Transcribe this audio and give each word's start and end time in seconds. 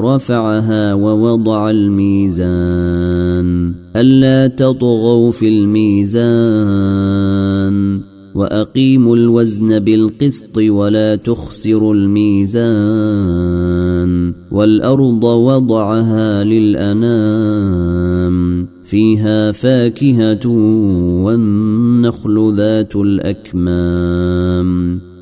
رفعها 0.00 0.94
ووضع 0.94 1.70
الميزان. 1.70 3.72
ألا 3.96 4.46
تطغوا 4.46 5.32
في 5.32 5.48
الميزان. 5.48 6.18
وأقيموا 8.34 9.16
الوزن 9.16 9.78
بالقسط 9.78 10.58
ولا 10.58 11.16
تخسروا 11.16 11.94
الميزان. 11.94 12.68
والأرض 14.50 15.24
وضعها 15.24 16.44
للأنام. 16.44 17.98
فيها 18.88 19.52
فاكهة 19.52 20.46
والنخل 21.24 22.54
ذات 22.56 22.96
الأكمام 22.96 24.68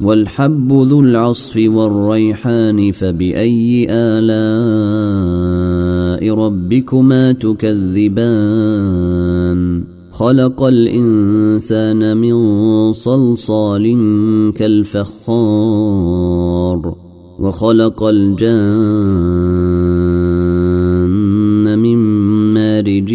والحب 0.01 0.73
ذو 0.73 1.01
العصف 1.01 1.57
والريحان 1.57 2.93
فبأي 2.93 3.87
آلاء 3.91 5.27
ربكما 6.35 7.33
تكذبان؟ 7.33 8.77
خلق 10.11 10.63
الإنسان 10.63 12.17
من 12.17 12.93
صلصال 12.93 13.85
كالفخار 14.57 16.07
وخلق 17.39 18.03
الجان 18.03 19.57
من 21.79 21.97
مارج 22.55 23.15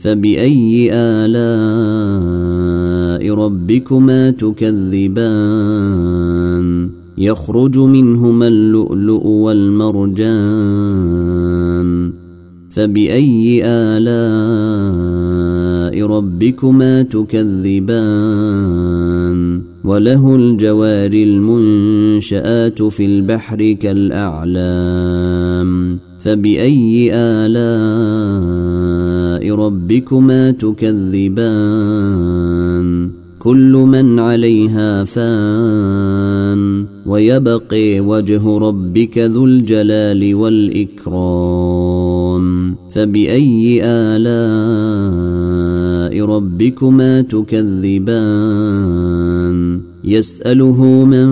فبأي 0.00 0.90
آلاء 0.92 1.34
ربكما 3.34 4.30
تكذبان؟ 4.30 4.70
يخرج 7.18 7.78
منهما 7.78 8.48
اللؤلؤ 8.48 9.26
والمرجان. 9.26 10.30
فبأي 12.70 13.62
آلاء 13.64 14.10
ربكما 16.06 17.02
تكذبان؟ 17.02 18.00
وله 19.84 20.36
الجوار 20.36 21.12
المنشآت 21.12 22.82
في 22.82 23.06
البحر 23.06 23.72
كالأعلام. 23.72 25.30
فبأي 26.20 27.10
آلاء 27.14 27.80
ربكما 29.54 30.50
تكذبان؟ 30.50 32.00
كل 33.38 33.72
من 33.72 34.18
عليها 34.18 35.04
فان 35.04 36.84
ويبقي 37.06 38.00
وجه 38.00 38.58
ربك 38.58 39.18
ذو 39.18 39.44
الجلال 39.44 40.34
والإكرام. 40.34 41.90
فبأي 42.90 43.80
آلاء 43.84 44.30
ربكما 46.24 47.20
تكذبان؟ 47.20 48.60
يسأله 50.04 51.04
من 51.04 51.28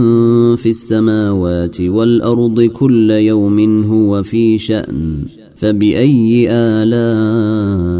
في 0.56 0.68
السماوات 0.68 1.80
والأرض 1.80 2.62
كل 2.62 3.10
يوم 3.10 3.84
هو 3.84 4.22
في 4.22 4.58
شأن 4.58 5.24
فبأي 5.56 6.48
آلاء 6.50 7.98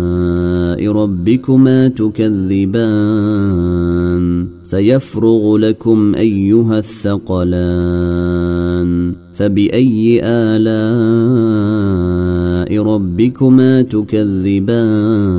ربكما 0.92 1.88
تكذبان؟ 1.88 3.38
سيفرغ 4.62 5.56
لكم 5.56 6.14
أيها 6.14 6.78
الثقلان 6.78 8.48
فبأي 9.34 10.20
آلاء 10.24 10.68
ربكما 12.82 13.82
تكذبان؟ 13.82 15.38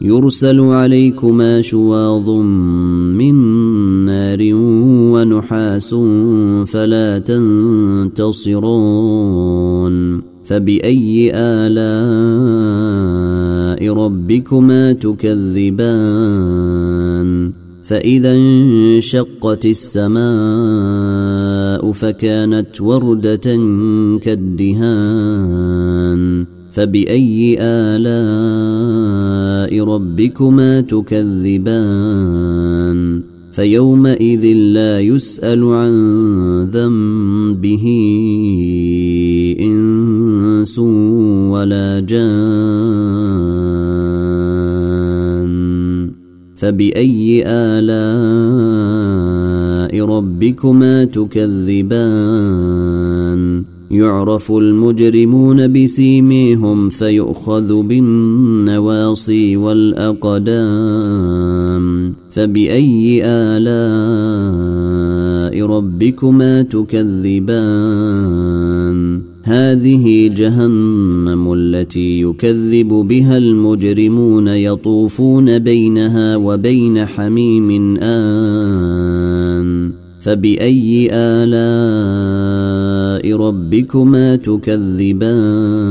يرسل 0.00 0.60
عليكما 0.60 1.60
شواظ 1.60 2.30
من 2.30 3.34
نار 4.04 4.38
ونحاس 5.12 5.94
فلا 6.66 7.18
تنتصرون. 7.18 8.68
فبأي 10.44 11.32
آلاء 11.34 11.78
ربكما 13.94 14.92
تكذبان؟ 14.92 16.38
فإذا 17.84 18.34
انشقت 18.34 19.66
السماء 19.66 20.22
فكانت 21.92 22.80
وردة 22.80 23.56
كالدهان. 24.22 25.38
فبأي 26.70 27.58
آلاء 27.60 28.08
ربكما 29.84 30.80
تكذبان؟ 30.80 32.28
فيومئذ 33.52 34.44
لا 34.52 35.00
يسأل 35.00 35.64
عن 35.64 35.92
ذنبه 36.72 37.84
إنس 39.60 40.78
ولا 41.48 42.00
جان. 42.00 42.28
فبأي 46.56 47.44
آلاء 47.46 47.98
ربكما 50.06 51.04
تكذبان؟ 51.04 52.58
يعرف 53.90 54.52
المجرمون 54.52 55.72
بسيميهم 55.72 56.88
فيؤخذ 56.88 57.82
بالنواصي 57.82 59.56
والأقدام. 59.56 61.38
فبأي 62.30 63.24
آلاء 63.24 64.98
ربكما 65.66 66.62
تكذبان؟ 66.62 68.18
هذه 69.42 70.30
جهنم 70.36 71.52
التي 71.52 72.20
يكذب 72.20 72.88
بها 72.88 73.38
المجرمون 73.38 74.48
يطوفون 74.48 75.58
بينها 75.58 76.36
وبين 76.36 77.04
حميم 77.04 77.96
آن. 78.02 79.97
فبأي 80.20 81.08
آلاء 81.12 81.58
ربكما 83.36 84.36
تكذبان؟ 84.36 85.88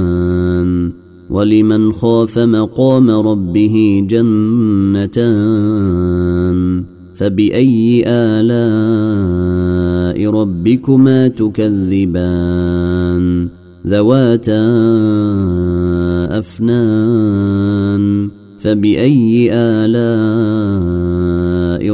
ولمن 1.29 1.93
خاف 1.93 2.39
مقام 2.39 3.09
ربه 3.09 4.05
جنتان؟ 4.09 5.37
فبأي 7.15 8.03
آلاء 8.07 9.37
ربكما 10.31 11.27
تكذبان؟ 11.27 12.77
ذواتا 13.87 14.65
أفنان؟ 16.39 18.29
فبأي 18.59 19.49
آلاء 19.53 21.06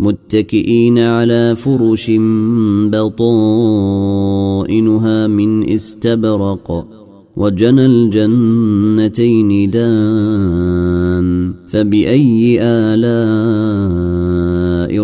متكئين 0.00 0.98
على 0.98 1.56
فرش 1.56 2.10
بطائنها 2.92 3.66
من 5.26 5.68
استبرق 5.68 6.86
وجنى 7.36 7.86
الجنتين 7.86 9.70
دان 9.70 11.54
فبأي 11.68 12.58
آلاء 12.62 13.00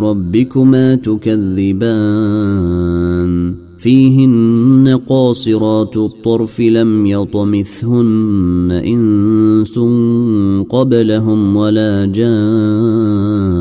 ربكما 0.00 0.94
تكذبان؟ 0.94 2.46
فيهن 3.78 5.00
قاصرات 5.08 5.96
الطرف 5.96 6.60
لم 6.60 7.06
يطمثهن 7.06 8.82
إنس 8.86 9.78
قبلهم 10.68 11.56
ولا 11.56 12.06
جان 12.06 13.56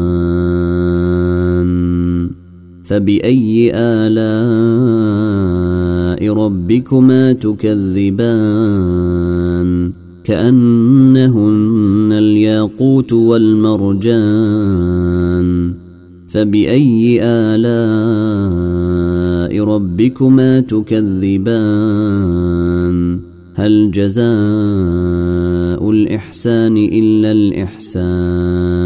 فبأي 2.85 3.71
آلاء 3.75 4.05
ربكما 6.33 7.33
تكذبان؟ 7.33 8.85
كأنهن 10.23 12.11
الياقوت 12.11 13.13
والمرجان. 13.13 14.65
فبأي 16.29 17.19
آلاء 17.23 17.65
ربكما 19.63 20.59
تكذبان؟ 20.59 21.65
هل 23.55 23.91
جزاء 23.91 24.25
الإحسان 25.91 26.77
إلا 26.77 27.31
الإحسان؟ 27.31 28.85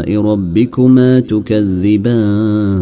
ربكما 0.00 1.20
تكذبان. 1.20 2.74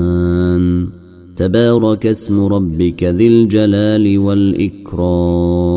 تبارك 1.36 2.06
اسم 2.06 2.40
ربك 2.40 3.04
ذي 3.04 3.28
الجلال 3.28 4.18
والإكرام. 4.18 5.70